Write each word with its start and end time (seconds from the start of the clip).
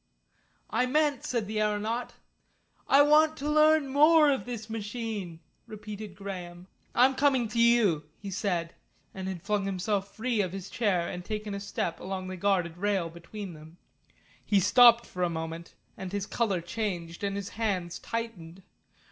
"I 0.71 0.87
meant" 0.87 1.23
said 1.25 1.45
the 1.45 1.61
aeronaut. 1.61 2.13
"I 2.87 3.03
want 3.03 3.37
to 3.37 3.47
learn 3.47 3.87
more 3.87 4.31
of 4.31 4.45
this 4.45 4.67
machine," 4.67 5.41
repeated 5.67 6.15
Graham. 6.15 6.65
"I'm 6.95 7.13
coming 7.13 7.47
to 7.49 7.59
you," 7.59 8.05
he 8.17 8.31
said, 8.31 8.73
and 9.13 9.27
had 9.27 9.43
flung 9.43 9.65
himself 9.65 10.11
free 10.15 10.41
of 10.41 10.53
his 10.53 10.71
chair 10.71 11.07
and 11.07 11.23
taken 11.23 11.53
a 11.53 11.59
step 11.59 11.99
along 11.99 12.29
the 12.29 12.35
guarded 12.35 12.77
rail 12.77 13.09
between 13.11 13.53
them. 13.53 13.77
He 14.43 14.59
stopped 14.59 15.05
for 15.05 15.21
a 15.21 15.29
moment, 15.29 15.75
and 15.95 16.11
his 16.11 16.25
colour 16.25 16.61
changed 16.61 17.23
and 17.23 17.35
his 17.35 17.49
hands 17.49 17.99
tightened. 17.99 18.63